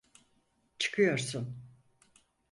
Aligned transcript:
Çıkıyorsun. 0.79 1.57